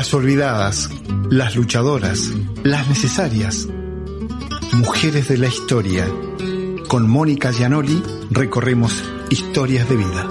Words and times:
Las 0.00 0.14
olvidadas, 0.14 0.88
las 1.28 1.56
luchadoras, 1.56 2.32
las 2.64 2.88
necesarias. 2.88 3.68
Mujeres 4.72 5.28
de 5.28 5.36
la 5.36 5.48
historia. 5.48 6.06
Con 6.88 7.06
Mónica 7.06 7.52
Gianoli 7.52 8.02
recorremos 8.30 9.04
historias 9.28 9.86
de 9.90 9.96
vida. 9.96 10.30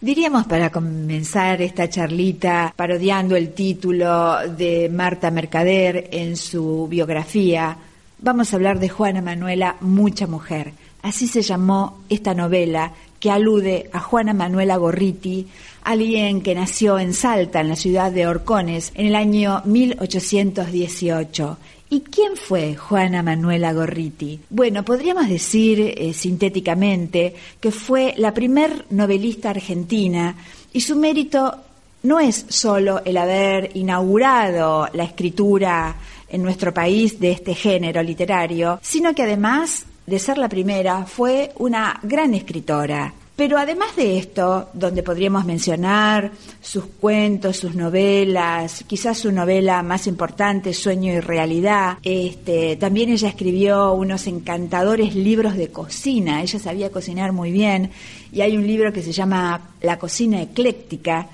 Diríamos 0.00 0.46
para 0.46 0.70
comenzar 0.72 1.62
esta 1.62 1.88
charlita 1.88 2.74
parodiando 2.74 3.36
el 3.36 3.54
título 3.54 4.38
de 4.58 4.90
Marta 4.92 5.30
Mercader 5.30 6.08
en 6.10 6.36
su 6.36 6.88
biografía, 6.90 7.78
vamos 8.18 8.52
a 8.52 8.56
hablar 8.56 8.80
de 8.80 8.88
Juana 8.88 9.22
Manuela 9.22 9.76
Mucha 9.80 10.26
Mujer. 10.26 10.72
Así 11.02 11.28
se 11.28 11.42
llamó 11.42 12.02
esta 12.08 12.34
novela 12.34 12.90
que 13.20 13.30
alude 13.30 13.88
a 13.92 14.00
Juana 14.00 14.32
Manuela 14.34 14.76
Gorriti, 14.76 15.46
alguien 15.82 16.42
que 16.42 16.54
nació 16.54 16.98
en 16.98 17.14
Salta, 17.14 17.60
en 17.60 17.68
la 17.68 17.76
ciudad 17.76 18.10
de 18.12 18.26
Orcones, 18.26 18.92
en 18.94 19.06
el 19.06 19.14
año 19.14 19.62
1818. 19.64 21.58
¿Y 21.88 22.00
quién 22.00 22.36
fue 22.36 22.74
Juana 22.74 23.22
Manuela 23.22 23.72
Gorriti? 23.72 24.40
Bueno, 24.50 24.84
podríamos 24.84 25.28
decir 25.28 25.80
eh, 25.80 26.12
sintéticamente 26.12 27.34
que 27.60 27.70
fue 27.70 28.14
la 28.16 28.34
primer 28.34 28.86
novelista 28.90 29.50
argentina 29.50 30.34
y 30.72 30.80
su 30.80 30.96
mérito 30.96 31.54
no 32.02 32.18
es 32.18 32.46
solo 32.48 33.02
el 33.04 33.16
haber 33.16 33.70
inaugurado 33.74 34.88
la 34.92 35.04
escritura 35.04 35.96
en 36.28 36.42
nuestro 36.42 36.74
país 36.74 37.20
de 37.20 37.30
este 37.32 37.54
género 37.54 38.02
literario, 38.02 38.80
sino 38.82 39.14
que 39.14 39.22
además 39.22 39.86
de 40.06 40.18
ser 40.18 40.38
la 40.38 40.48
primera 40.48 41.04
fue 41.04 41.52
una 41.58 41.98
gran 42.02 42.34
escritora. 42.34 43.12
Pero 43.36 43.58
además 43.58 43.94
de 43.96 44.16
esto, 44.16 44.70
donde 44.72 45.02
podríamos 45.02 45.44
mencionar 45.44 46.32
sus 46.62 46.86
cuentos, 46.86 47.58
sus 47.58 47.74
novelas, 47.74 48.82
quizás 48.86 49.18
su 49.18 49.30
novela 49.30 49.82
más 49.82 50.06
importante, 50.06 50.72
Sueño 50.72 51.12
y 51.12 51.20
Realidad, 51.20 51.98
este, 52.02 52.76
también 52.76 53.10
ella 53.10 53.28
escribió 53.28 53.92
unos 53.92 54.26
encantadores 54.26 55.14
libros 55.14 55.54
de 55.54 55.68
cocina, 55.68 56.40
ella 56.40 56.58
sabía 56.58 56.90
cocinar 56.90 57.32
muy 57.32 57.52
bien, 57.52 57.90
y 58.32 58.40
hay 58.40 58.56
un 58.56 58.66
libro 58.66 58.90
que 58.90 59.02
se 59.02 59.12
llama 59.12 59.72
La 59.82 59.98
cocina 59.98 60.40
ecléctica, 60.40 61.28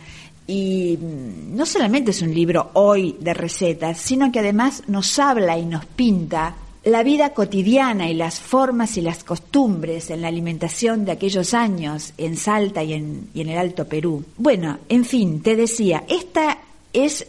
y 0.45 0.99
mm, 1.01 1.55
no 1.55 1.65
solamente 1.65 2.11
es 2.11 2.21
un 2.21 2.35
libro 2.35 2.73
hoy 2.73 3.17
de 3.21 3.33
recetas, 3.33 3.99
sino 3.99 4.33
que 4.33 4.41
además 4.41 4.83
nos 4.89 5.21
habla 5.21 5.57
y 5.57 5.67
nos 5.67 5.87
pinta 5.87 6.57
la 6.85 7.03
vida 7.03 7.31
cotidiana 7.31 8.11
y 8.11 8.15
las 8.15 8.41
formas 8.41 8.97
y 8.97 9.01
las 9.01 9.25
costumbres 9.25 10.11
en 10.11 10.23
la 10.23 10.29
alimentación 10.29 11.05
de 11.05 11.13
aquellos 11.13 11.55
años 11.55 12.13
en 12.19 12.37
Salta 12.37 12.83
y 12.83 12.95
en, 12.95 13.29
y 13.35 13.41
en 13.41 13.49
el 13.51 13.59
Alto 13.59 13.87
Perú. 13.87 14.25
Bueno, 14.37 14.79
en 14.89 15.05
fin, 15.05 15.43
te 15.43 15.57
decía, 15.57 16.05
esta 16.09 16.59
es 16.93 17.27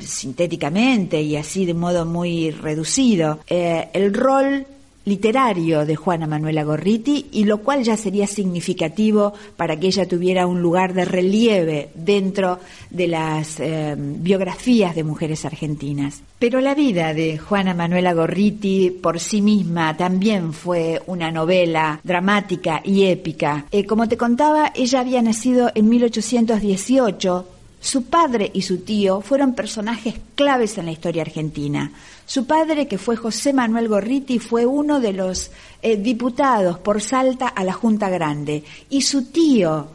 sintéticamente 0.00 1.20
y 1.20 1.36
así 1.36 1.66
de 1.66 1.74
modo 1.74 2.04
muy 2.04 2.50
reducido 2.50 3.40
eh, 3.48 3.88
el 3.92 4.14
rol 4.14 4.66
literario 5.10 5.84
de 5.84 5.96
Juana 5.96 6.28
Manuela 6.28 6.62
Gorriti 6.62 7.26
y 7.32 7.44
lo 7.44 7.58
cual 7.58 7.82
ya 7.82 7.96
sería 7.96 8.28
significativo 8.28 9.32
para 9.56 9.78
que 9.78 9.88
ella 9.88 10.06
tuviera 10.06 10.46
un 10.46 10.62
lugar 10.62 10.94
de 10.94 11.04
relieve 11.04 11.90
dentro 11.94 12.60
de 12.90 13.08
las 13.08 13.58
eh, 13.58 13.96
biografías 13.98 14.94
de 14.94 15.02
mujeres 15.02 15.44
argentinas. 15.44 16.22
Pero 16.38 16.60
la 16.60 16.76
vida 16.76 17.12
de 17.12 17.38
Juana 17.38 17.74
Manuela 17.74 18.14
Gorriti 18.14 18.90
por 18.90 19.18
sí 19.18 19.42
misma 19.42 19.96
también 19.96 20.52
fue 20.52 21.02
una 21.06 21.32
novela 21.32 22.00
dramática 22.04 22.80
y 22.84 23.06
épica. 23.06 23.66
Eh, 23.72 23.84
como 23.84 24.08
te 24.08 24.16
contaba, 24.16 24.72
ella 24.76 25.00
había 25.00 25.22
nacido 25.22 25.72
en 25.74 25.88
1818 25.88 27.46
su 27.80 28.04
padre 28.04 28.50
y 28.52 28.62
su 28.62 28.82
tío 28.82 29.22
fueron 29.22 29.54
personajes 29.54 30.14
claves 30.34 30.76
en 30.76 30.86
la 30.86 30.92
historia 30.92 31.22
argentina. 31.22 31.92
Su 32.26 32.46
padre, 32.46 32.86
que 32.86 32.98
fue 32.98 33.16
José 33.16 33.52
Manuel 33.52 33.88
Gorriti, 33.88 34.38
fue 34.38 34.66
uno 34.66 35.00
de 35.00 35.14
los 35.14 35.50
eh, 35.80 35.96
diputados 35.96 36.78
por 36.78 37.00
Salta 37.00 37.48
a 37.48 37.64
la 37.64 37.72
Junta 37.72 38.10
Grande. 38.10 38.64
Y 38.90 39.02
su 39.02 39.26
tío, 39.26 39.88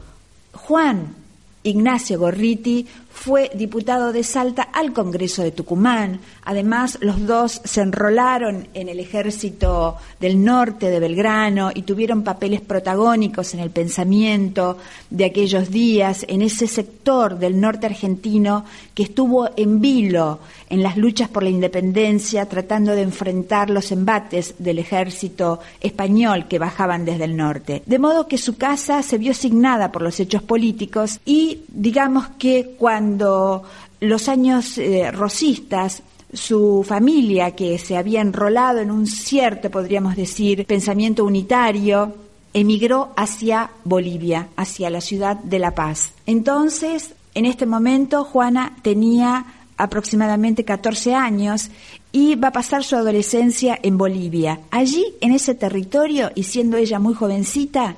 Juan 0.53 1.24
Ignacio 1.65 2.19
Gorriti, 2.19 2.87
fue 3.15 3.49
diputado 3.55 4.11
de 4.11 4.23
Salta 4.23 4.63
al 4.63 4.91
Congreso 4.91 5.41
de 5.41 5.51
Tucumán. 5.51 6.19
Además, 6.43 6.97
los 7.01 7.25
dos 7.25 7.61
se 7.63 7.81
enrolaron 7.81 8.67
en 8.73 8.89
el 8.89 8.99
ejército 8.99 9.95
del 10.19 10.43
norte 10.43 10.89
de 10.89 10.99
Belgrano 10.99 11.71
y 11.73 11.83
tuvieron 11.83 12.23
papeles 12.23 12.61
protagónicos 12.61 13.53
en 13.53 13.61
el 13.61 13.71
pensamiento 13.71 14.77
de 15.09 15.25
aquellos 15.25 15.71
días, 15.71 16.25
en 16.27 16.41
ese 16.41 16.67
sector 16.67 17.39
del 17.39 17.59
norte 17.59 17.87
argentino 17.87 18.65
que 18.93 19.03
estuvo 19.03 19.49
en 19.55 19.79
vilo 19.79 20.39
en 20.69 20.83
las 20.83 20.97
luchas 20.97 21.29
por 21.29 21.43
la 21.43 21.49
independencia, 21.49 22.45
tratando 22.47 22.91
de 22.93 23.01
enfrentar 23.01 23.69
los 23.69 23.91
embates 23.91 24.55
del 24.59 24.77
ejército 24.77 25.61
español 25.79 26.47
que 26.47 26.59
bajaban 26.59 27.05
desde 27.05 27.23
el 27.23 27.37
norte. 27.37 27.81
De 27.85 27.97
modo 27.97 28.27
que 28.27 28.37
su 28.37 28.57
casa 28.57 29.01
se 29.03 29.17
vio 29.17 29.31
asignada 29.31 29.91
por 29.91 30.01
los 30.01 30.19
hechos 30.19 30.43
políticos 30.43 31.19
y 31.25 31.54
digamos 31.67 32.27
que 32.37 32.75
cuando 32.77 33.63
los 33.99 34.29
años 34.29 34.77
eh, 34.77 35.11
rosistas 35.11 36.03
su 36.33 36.83
familia, 36.87 37.51
que 37.51 37.77
se 37.77 37.97
había 37.97 38.21
enrolado 38.21 38.79
en 38.79 38.91
un 38.91 39.07
cierto, 39.07 39.69
podríamos 39.69 40.15
decir, 40.15 40.65
pensamiento 40.65 41.23
unitario, 41.23 42.13
emigró 42.53 43.13
hacia 43.15 43.69
Bolivia, 43.83 44.49
hacia 44.55 44.89
la 44.89 45.01
ciudad 45.01 45.37
de 45.37 45.59
La 45.59 45.71
Paz. 45.71 46.11
Entonces, 46.25 47.13
en 47.33 47.45
este 47.45 47.65
momento, 47.65 48.23
Juana 48.23 48.75
tenía 48.81 49.45
aproximadamente 49.77 50.63
14 50.63 51.13
años 51.13 51.69
y 52.11 52.35
va 52.35 52.49
a 52.49 52.53
pasar 52.53 52.83
su 52.83 52.95
adolescencia 52.95 53.77
en 53.81 53.97
Bolivia. 53.97 54.61
Allí, 54.71 55.05
en 55.19 55.33
ese 55.33 55.53
territorio, 55.53 56.31
y 56.33 56.43
siendo 56.43 56.77
ella 56.77 56.97
muy 56.97 57.13
jovencita, 57.13 57.95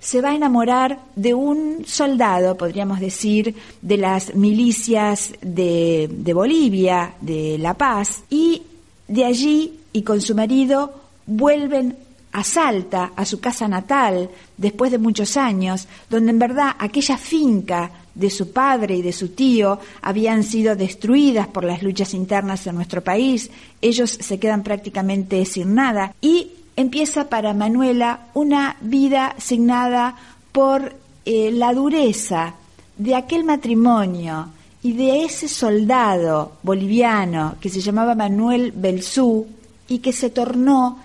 se 0.00 0.22
va 0.22 0.30
a 0.30 0.34
enamorar 0.34 0.98
de 1.14 1.34
un 1.34 1.84
soldado, 1.86 2.56
podríamos 2.56 3.00
decir, 3.00 3.54
de 3.82 3.98
las 3.98 4.34
milicias 4.34 5.34
de, 5.42 6.32
Bolivia, 6.34 7.14
de 7.20 7.58
La 7.58 7.74
Paz, 7.74 8.22
y 8.30 8.62
de 9.06 9.26
allí 9.26 9.78
y 9.92 10.02
con 10.02 10.22
su 10.22 10.34
marido 10.34 10.94
vuelven 11.26 11.96
a 12.32 12.44
Salta, 12.44 13.12
a 13.14 13.26
su 13.26 13.40
casa 13.40 13.68
natal, 13.68 14.30
después 14.56 14.90
de 14.90 14.98
muchos 14.98 15.36
años, 15.36 15.86
donde 16.08 16.30
en 16.30 16.38
verdad 16.38 16.76
aquella 16.78 17.18
finca 17.18 17.90
de 18.14 18.30
su 18.30 18.52
padre 18.52 18.96
y 18.96 19.02
de 19.02 19.12
su 19.12 19.28
tío 19.30 19.80
habían 20.00 20.44
sido 20.44 20.76
destruidas 20.76 21.48
por 21.48 21.64
las 21.64 21.82
luchas 21.82 22.14
internas 22.14 22.66
en 22.66 22.76
nuestro 22.76 23.02
país, 23.02 23.50
ellos 23.82 24.10
se 24.10 24.38
quedan 24.38 24.62
prácticamente 24.62 25.44
sin 25.44 25.74
nada 25.74 26.14
y 26.20 26.52
empieza 26.76 27.28
para 27.28 27.54
Manuela 27.54 28.28
una 28.34 28.76
vida 28.80 29.34
signada 29.38 30.16
por 30.52 30.94
eh, 31.24 31.50
la 31.52 31.74
dureza 31.74 32.54
de 32.96 33.14
aquel 33.14 33.44
matrimonio 33.44 34.48
y 34.82 34.92
de 34.92 35.24
ese 35.24 35.48
soldado 35.48 36.52
boliviano 36.62 37.56
que 37.60 37.68
se 37.68 37.80
llamaba 37.80 38.14
Manuel 38.14 38.72
Belsú 38.72 39.46
y 39.88 39.98
que 39.98 40.12
se 40.12 40.30
tornó 40.30 40.98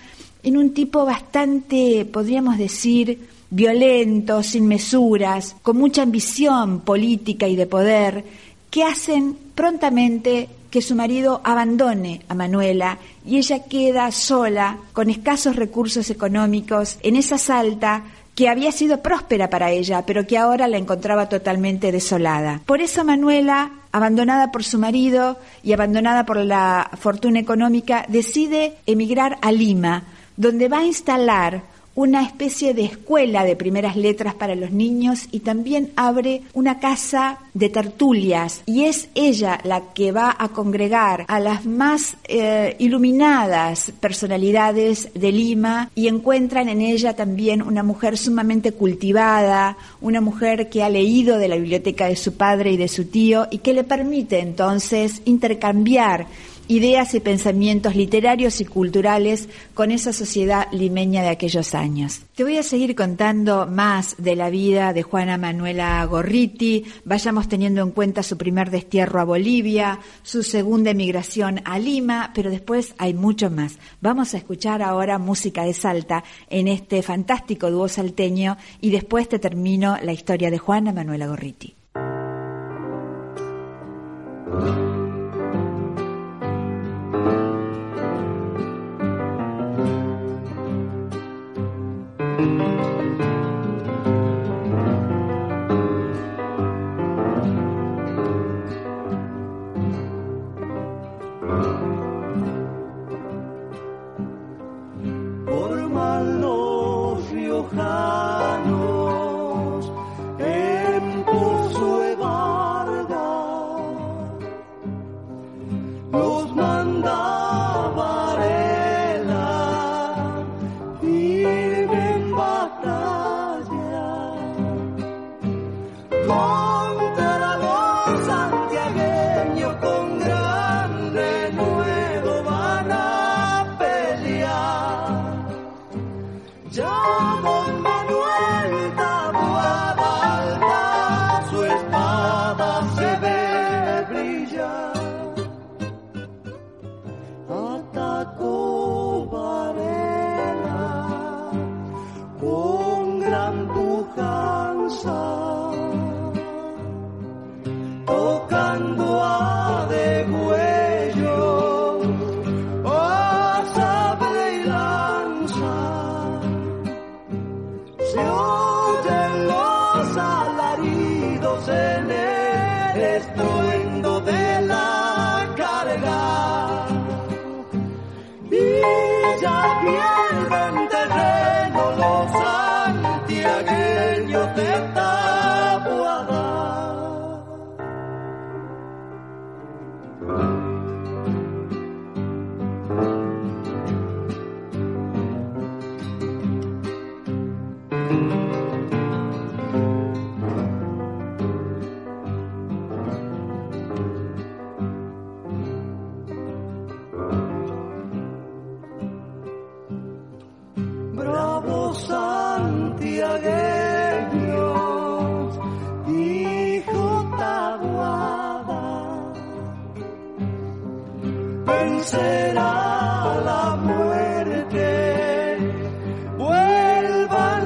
en 0.43 0.57
un 0.57 0.73
tipo 0.73 1.05
bastante, 1.05 2.05
podríamos 2.05 2.57
decir, 2.57 3.27
violento, 3.49 4.43
sin 4.43 4.67
mesuras, 4.67 5.55
con 5.61 5.77
mucha 5.77 6.03
ambición 6.03 6.81
política 6.81 7.47
y 7.47 7.55
de 7.55 7.65
poder, 7.65 8.23
que 8.69 8.83
hacen 8.83 9.37
prontamente 9.55 10.49
que 10.75 10.81
su 10.81 10.93
marido 10.93 11.39
abandone 11.45 12.25
a 12.27 12.33
Manuela 12.33 12.97
y 13.25 13.37
ella 13.37 13.63
queda 13.63 14.11
sola, 14.11 14.79
con 14.91 15.09
escasos 15.09 15.55
recursos 15.55 16.09
económicos, 16.09 16.97
en 17.01 17.15
esa 17.15 17.37
Salta 17.37 18.03
que 18.35 18.49
había 18.49 18.73
sido 18.73 19.01
próspera 19.01 19.49
para 19.49 19.71
ella, 19.71 20.05
pero 20.05 20.27
que 20.27 20.37
ahora 20.37 20.67
la 20.67 20.75
encontraba 20.75 21.29
totalmente 21.29 21.93
desolada. 21.93 22.59
Por 22.65 22.81
eso 22.81 23.05
Manuela, 23.05 23.71
abandonada 23.93 24.51
por 24.51 24.65
su 24.65 24.77
marido 24.77 25.39
y 25.63 25.71
abandonada 25.71 26.25
por 26.25 26.43
la 26.43 26.91
fortuna 26.99 27.39
económica, 27.39 28.05
decide 28.09 28.75
emigrar 28.85 29.37
a 29.41 29.53
Lima, 29.53 30.03
donde 30.35 30.67
va 30.67 30.79
a 30.79 30.85
instalar 30.85 31.63
una 31.95 32.23
especie 32.23 32.73
de 32.73 32.83
escuela 32.83 33.43
de 33.43 33.55
primeras 33.55 33.95
letras 33.95 34.35
para 34.35 34.53
los 34.53 34.71
niños 34.71 35.27
y 35.31 35.39
también 35.39 35.91
abre 35.95 36.43
una 36.53 36.79
casa 36.79 37.39
de 37.53 37.69
tertulias. 37.69 38.61
Y 38.65 38.83
es 38.83 39.07
ella 39.15 39.59
la 39.63 39.93
que 39.93 40.11
va 40.11 40.35
a 40.37 40.49
congregar 40.49 41.25
a 41.27 41.39
las 41.39 41.65
más 41.65 42.17
eh, 42.25 42.75
iluminadas 42.79 43.93
personalidades 43.99 45.09
de 45.13 45.31
Lima 45.31 45.89
y 45.95 46.07
encuentran 46.07 46.67
en 46.67 46.81
ella 46.81 47.15
también 47.15 47.61
una 47.61 47.81
mujer 47.81 48.17
sumamente 48.17 48.73
cultivada, 48.73 49.77
una 50.01 50.19
mujer 50.19 50.69
que 50.69 50.83
ha 50.83 50.89
leído 50.89 51.37
de 51.37 51.47
la 51.47 51.55
biblioteca 51.55 52.07
de 52.07 52.17
su 52.17 52.35
padre 52.35 52.71
y 52.71 52.77
de 52.77 52.89
su 52.89 53.05
tío 53.05 53.47
y 53.49 53.59
que 53.59 53.73
le 53.73 53.85
permite 53.85 54.39
entonces 54.39 55.21
intercambiar 55.25 56.27
ideas 56.67 57.13
y 57.13 57.19
pensamientos 57.19 57.95
literarios 57.95 58.61
y 58.61 58.65
culturales 58.65 59.49
con 59.73 59.91
esa 59.91 60.13
sociedad 60.13 60.67
limeña 60.71 61.21
de 61.21 61.29
aquellos 61.29 61.75
años. 61.75 62.21
Te 62.35 62.43
voy 62.43 62.57
a 62.57 62.63
seguir 62.63 62.95
contando 62.95 63.67
más 63.67 64.15
de 64.17 64.35
la 64.35 64.49
vida 64.49 64.93
de 64.93 65.03
Juana 65.03 65.37
Manuela 65.37 66.03
Gorriti, 66.05 66.85
vayamos 67.03 67.47
teniendo 67.47 67.81
en 67.81 67.91
cuenta 67.91 68.23
su 68.23 68.37
primer 68.37 68.71
destierro 68.71 69.19
a 69.19 69.25
Bolivia, 69.25 69.99
su 70.23 70.43
segunda 70.43 70.91
emigración 70.91 71.61
a 71.65 71.79
Lima, 71.79 72.31
pero 72.33 72.49
después 72.49 72.95
hay 72.97 73.13
mucho 73.13 73.49
más. 73.49 73.77
Vamos 74.01 74.33
a 74.33 74.37
escuchar 74.37 74.81
ahora 74.81 75.19
música 75.19 75.63
de 75.63 75.73
Salta 75.73 76.23
en 76.49 76.67
este 76.67 77.01
fantástico 77.01 77.71
dúo 77.71 77.87
salteño 77.87 78.57
y 78.81 78.91
después 78.91 79.29
te 79.29 79.39
termino 79.39 79.97
la 80.01 80.13
historia 80.13 80.51
de 80.51 80.57
Juana 80.57 80.91
Manuela 80.91 81.27
Gorriti. 81.27 81.75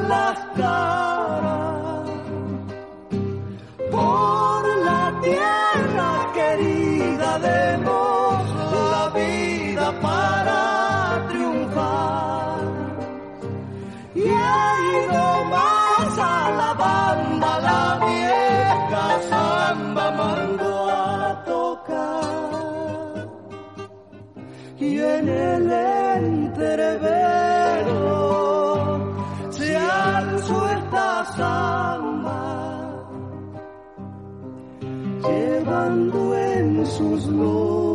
las 0.09 0.39
caras 0.57 2.09
por 3.91 4.61
la 4.87 5.03
tierra 5.21 6.11
querida 6.37 7.29
demos 7.49 8.43
la 8.93 9.05
vida 9.19 9.87
para 10.07 10.61
triunfar. 11.29 12.59
Y 14.15 14.27
ahí 14.57 14.93
nomás 15.17 16.11
a 16.33 16.37
la 16.61 16.71
banda 16.85 17.51
la 17.69 17.83
vieja 18.09 19.05
samba 19.29 20.05
mandó 20.21 20.89
a 20.89 21.43
tocar. 21.45 23.27
Y 24.79 24.91
en 24.99 25.29
el 25.29 25.98
samba, 31.39 32.41
llevando 35.23 36.35
en 36.35 36.85
sus 36.85 37.25
lomos 37.27 37.88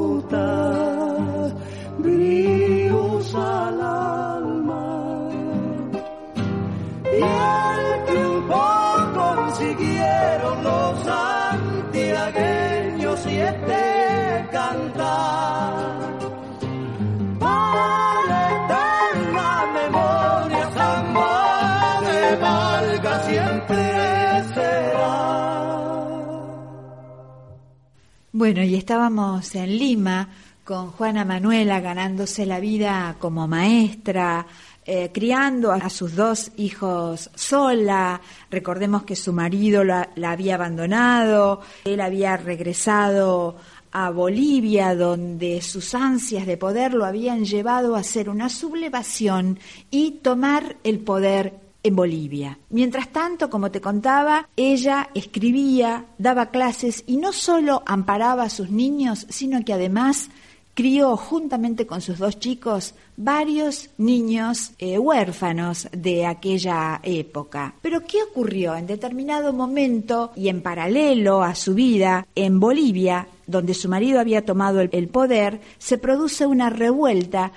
Bueno, 28.36 28.64
y 28.64 28.74
estábamos 28.74 29.54
en 29.54 29.78
Lima 29.78 30.28
con 30.64 30.90
Juana 30.90 31.24
Manuela 31.24 31.78
ganándose 31.78 32.44
la 32.46 32.58
vida 32.58 33.14
como 33.20 33.46
maestra, 33.46 34.44
eh, 34.84 35.12
criando 35.14 35.70
a 35.70 35.88
sus 35.88 36.16
dos 36.16 36.50
hijos 36.56 37.30
sola. 37.36 38.20
Recordemos 38.50 39.04
que 39.04 39.14
su 39.14 39.32
marido 39.32 39.84
la, 39.84 40.10
la 40.16 40.32
había 40.32 40.56
abandonado, 40.56 41.60
él 41.84 42.00
había 42.00 42.36
regresado 42.36 43.54
a 43.92 44.10
Bolivia, 44.10 44.96
donde 44.96 45.62
sus 45.62 45.94
ansias 45.94 46.44
de 46.44 46.56
poder 46.56 46.92
lo 46.92 47.04
habían 47.04 47.44
llevado 47.44 47.94
a 47.94 48.00
hacer 48.00 48.28
una 48.28 48.48
sublevación 48.48 49.60
y 49.92 50.10
tomar 50.24 50.74
el 50.82 50.98
poder 50.98 51.63
en 51.84 51.94
Bolivia. 51.94 52.58
Mientras 52.70 53.10
tanto, 53.10 53.48
como 53.50 53.70
te 53.70 53.80
contaba, 53.80 54.48
ella 54.56 55.10
escribía, 55.14 56.06
daba 56.18 56.46
clases 56.46 57.04
y 57.06 57.18
no 57.18 57.32
solo 57.32 57.82
amparaba 57.86 58.44
a 58.44 58.50
sus 58.50 58.70
niños, 58.70 59.26
sino 59.28 59.64
que 59.64 59.74
además 59.74 60.30
crió 60.72 61.16
juntamente 61.16 61.86
con 61.86 62.00
sus 62.00 62.18
dos 62.18 62.40
chicos 62.40 62.94
varios 63.16 63.90
niños 63.96 64.72
eh, 64.78 64.98
huérfanos 64.98 65.88
de 65.92 66.26
aquella 66.26 67.00
época. 67.04 67.74
Pero 67.80 68.00
¿qué 68.04 68.22
ocurrió? 68.22 68.74
En 68.74 68.86
determinado 68.86 69.52
momento 69.52 70.32
y 70.34 70.48
en 70.48 70.62
paralelo 70.62 71.42
a 71.42 71.54
su 71.54 71.74
vida 71.74 72.26
en 72.34 72.58
Bolivia, 72.58 73.28
donde 73.46 73.74
su 73.74 73.88
marido 73.88 74.18
había 74.18 74.44
tomado 74.44 74.80
el 74.80 75.08
poder, 75.08 75.60
se 75.78 75.98
produce 75.98 76.46
una 76.46 76.70
revuelta 76.70 77.52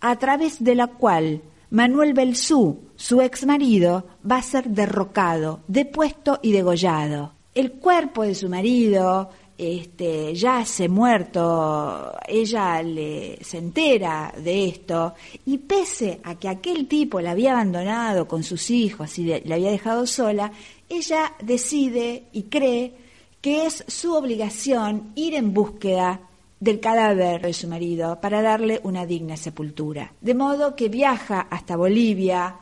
a 0.00 0.16
través 0.16 0.62
de 0.62 0.74
la 0.74 0.86
cual 0.88 1.42
Manuel 1.72 2.12
Belsú, 2.12 2.80
su 3.02 3.20
ex 3.20 3.44
marido, 3.46 4.06
va 4.30 4.36
a 4.36 4.42
ser 4.42 4.68
derrocado, 4.68 5.58
depuesto 5.66 6.38
y 6.40 6.52
degollado. 6.52 7.32
El 7.52 7.72
cuerpo 7.72 8.22
de 8.22 8.36
su 8.36 8.48
marido, 8.48 9.28
este, 9.58 10.32
yace 10.36 10.88
muerto, 10.88 12.16
ella 12.28 12.80
le, 12.80 13.38
se 13.42 13.58
entera 13.58 14.32
de 14.38 14.68
esto 14.68 15.14
y 15.46 15.58
pese 15.58 16.20
a 16.22 16.36
que 16.36 16.48
aquel 16.48 16.86
tipo 16.86 17.20
la 17.20 17.32
había 17.32 17.54
abandonado 17.54 18.28
con 18.28 18.44
sus 18.44 18.70
hijos 18.70 19.18
y 19.18 19.24
la 19.24 19.56
había 19.56 19.72
dejado 19.72 20.06
sola, 20.06 20.52
ella 20.88 21.34
decide 21.42 22.26
y 22.32 22.44
cree 22.44 22.94
que 23.40 23.66
es 23.66 23.84
su 23.88 24.14
obligación 24.14 25.10
ir 25.16 25.34
en 25.34 25.52
búsqueda 25.52 26.20
del 26.60 26.78
cadáver 26.78 27.42
de 27.42 27.52
su 27.52 27.66
marido 27.66 28.20
para 28.20 28.42
darle 28.42 28.78
una 28.84 29.06
digna 29.06 29.36
sepultura. 29.36 30.12
De 30.20 30.36
modo 30.36 30.76
que 30.76 30.88
viaja 30.88 31.40
hasta 31.50 31.74
Bolivia, 31.74 32.60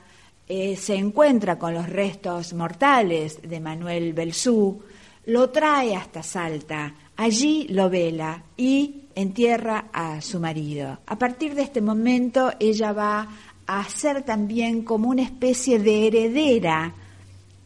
eh, 0.53 0.75
se 0.75 0.97
encuentra 0.97 1.61
con 1.61 1.75
los 1.75 1.89
restos 1.89 2.55
mortales 2.55 3.39
de 3.41 3.61
Manuel 3.61 4.13
Belsú, 4.15 4.83
lo 5.27 5.51
trae 5.51 5.95
hasta 5.95 6.25
Salta, 6.25 6.93
allí 7.17 7.69
lo 7.69 7.89
vela 7.89 8.43
y 8.57 9.03
entierra 9.15 9.91
a 9.93 10.21
su 10.21 10.41
marido. 10.41 10.99
A 11.07 11.17
partir 11.17 11.55
de 11.55 11.63
este 11.63 11.81
momento 11.81 12.51
ella 12.59 12.93
va 12.93 13.29
a 13.65 13.85
ser 13.85 14.25
también 14.25 14.83
como 14.83 15.09
una 15.09 15.23
especie 15.23 15.79
de 15.79 16.09
heredera 16.09 16.95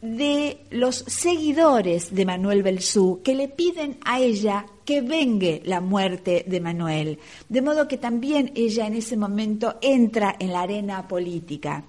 de 0.02 0.58
los 0.68 0.96
seguidores 1.06 2.14
de 2.14 2.26
Manuel 2.26 2.62
Belsú 2.62 3.22
que 3.24 3.34
le 3.34 3.48
piden 3.48 3.96
a 4.04 4.20
ella 4.20 4.66
que 4.84 5.00
vengue 5.00 5.62
la 5.64 5.80
muerte 5.80 6.44
de 6.46 6.60
Manuel. 6.60 7.18
De 7.48 7.62
modo 7.62 7.88
que 7.88 7.96
también 7.96 8.52
ella 8.54 8.86
en 8.86 8.96
ese 8.96 9.16
momento 9.16 9.78
entra 9.80 10.36
en 10.38 10.52
la 10.52 10.60
arena 10.60 11.08
política. 11.08 11.84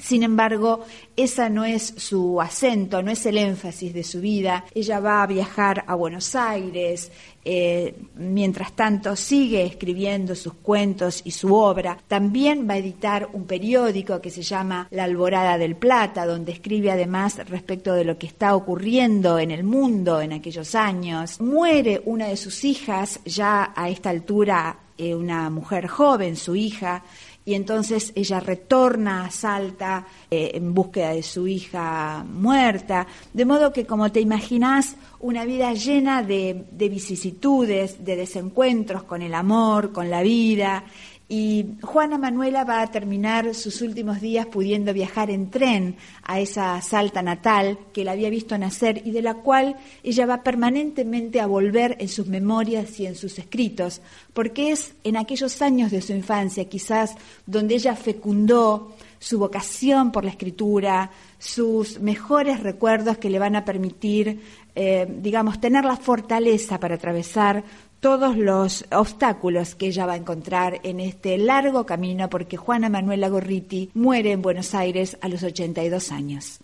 Sin 0.00 0.22
embargo, 0.22 0.84
esa 1.16 1.48
no 1.48 1.64
es 1.64 1.94
su 1.96 2.40
acento, 2.40 3.02
no 3.02 3.10
es 3.10 3.24
el 3.26 3.38
énfasis 3.38 3.92
de 3.92 4.04
su 4.04 4.20
vida. 4.20 4.64
Ella 4.74 5.00
va 5.00 5.22
a 5.22 5.26
viajar 5.26 5.84
a 5.86 5.94
Buenos 5.94 6.34
Aires, 6.34 7.10
eh, 7.44 7.94
mientras 8.16 8.72
tanto 8.72 9.16
sigue 9.16 9.64
escribiendo 9.64 10.34
sus 10.34 10.54
cuentos 10.54 11.22
y 11.24 11.30
su 11.30 11.54
obra. 11.54 11.98
También 12.06 12.68
va 12.68 12.74
a 12.74 12.78
editar 12.78 13.28
un 13.32 13.44
periódico 13.44 14.20
que 14.20 14.30
se 14.30 14.42
llama 14.42 14.88
La 14.90 15.04
Alborada 15.04 15.56
del 15.56 15.76
Plata, 15.76 16.26
donde 16.26 16.52
escribe 16.52 16.90
además 16.90 17.38
respecto 17.48 17.94
de 17.94 18.04
lo 18.04 18.18
que 18.18 18.26
está 18.26 18.54
ocurriendo 18.54 19.38
en 19.38 19.50
el 19.50 19.64
mundo 19.64 20.20
en 20.20 20.32
aquellos 20.32 20.74
años. 20.74 21.40
Muere 21.40 22.02
una 22.04 22.28
de 22.28 22.36
sus 22.36 22.64
hijas, 22.64 23.20
ya 23.24 23.72
a 23.74 23.88
esta 23.88 24.10
altura 24.10 24.78
eh, 24.98 25.14
una 25.14 25.48
mujer 25.48 25.86
joven, 25.86 26.36
su 26.36 26.54
hija, 26.54 27.02
y 27.44 27.54
entonces 27.54 28.12
ella 28.14 28.40
retorna 28.40 29.24
a 29.24 29.30
Salta 29.30 30.06
eh, 30.30 30.52
en 30.54 30.74
búsqueda 30.74 31.14
de 31.14 31.22
su 31.22 31.46
hija 31.46 32.24
muerta, 32.28 33.06
de 33.32 33.44
modo 33.44 33.72
que 33.72 33.86
como 33.86 34.12
te 34.12 34.20
imaginas, 34.20 34.96
una 35.20 35.44
vida 35.44 35.72
llena 35.72 36.22
de, 36.22 36.64
de 36.70 36.88
vicisitudes, 36.88 38.04
de 38.04 38.16
desencuentros 38.16 39.02
con 39.04 39.22
el 39.22 39.34
amor, 39.34 39.92
con 39.92 40.10
la 40.10 40.22
vida, 40.22 40.84
y 41.32 41.76
Juana 41.82 42.18
Manuela 42.18 42.64
va 42.64 42.82
a 42.82 42.90
terminar 42.90 43.54
sus 43.54 43.82
últimos 43.82 44.20
días 44.20 44.46
pudiendo 44.46 44.92
viajar 44.92 45.30
en 45.30 45.48
tren 45.48 45.94
a 46.24 46.40
esa 46.40 46.82
Salta 46.82 47.22
natal 47.22 47.78
que 47.92 48.04
la 48.04 48.12
había 48.12 48.28
visto 48.30 48.58
nacer 48.58 49.00
y 49.04 49.12
de 49.12 49.22
la 49.22 49.34
cual 49.34 49.76
ella 50.02 50.26
va 50.26 50.42
permanentemente 50.42 51.40
a 51.40 51.46
volver 51.46 51.96
en 52.00 52.08
sus 52.08 52.26
memorias 52.26 52.98
y 52.98 53.06
en 53.06 53.14
sus 53.14 53.38
escritos, 53.38 54.00
porque 54.34 54.72
es 54.72 54.94
en 55.04 55.16
aquellos 55.16 55.62
años 55.62 55.92
de 55.92 56.02
su 56.02 56.12
infancia 56.12 56.68
quizás 56.68 57.14
donde 57.46 57.76
ella 57.76 57.94
fecundó 57.94 58.96
su 59.20 59.38
vocación 59.38 60.10
por 60.10 60.24
la 60.24 60.30
escritura, 60.30 61.12
sus 61.38 62.00
mejores 62.00 62.60
recuerdos 62.60 63.18
que 63.18 63.30
le 63.30 63.38
van 63.38 63.54
a 63.54 63.64
permitir, 63.64 64.40
eh, 64.74 65.06
digamos, 65.08 65.60
tener 65.60 65.84
la 65.84 65.96
fortaleza 65.96 66.80
para 66.80 66.96
atravesar 66.96 67.62
todos 68.00 68.36
los 68.36 68.86
obstáculos 68.90 69.74
que 69.74 69.88
ella 69.88 70.06
va 70.06 70.14
a 70.14 70.16
encontrar 70.16 70.80
en 70.82 71.00
este 71.00 71.38
largo 71.38 71.86
camino 71.86 72.28
porque 72.28 72.56
Juana 72.56 72.88
Manuela 72.88 73.28
Gorriti 73.28 73.90
muere 73.94 74.32
en 74.32 74.42
Buenos 74.42 74.74
Aires 74.74 75.18
a 75.20 75.28
los 75.28 75.42
82 75.42 76.10
años. 76.10 76.58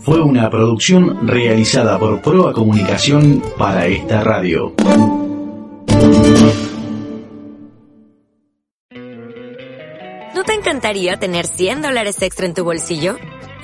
Fue 0.00 0.22
una 0.22 0.48
producción 0.48 1.26
realizada 1.26 1.98
por 1.98 2.22
Proa 2.22 2.52
Comunicación 2.52 3.42
para 3.58 3.86
esta 3.86 4.22
radio. 4.22 4.74
¿No 10.34 10.44
te 10.44 10.54
encantaría 10.54 11.18
tener 11.18 11.46
100 11.46 11.82
dólares 11.82 12.22
extra 12.22 12.46
en 12.46 12.54
tu 12.54 12.64
bolsillo? 12.64 13.16